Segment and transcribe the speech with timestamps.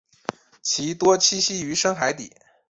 [0.63, 2.33] 其多栖息于深海底。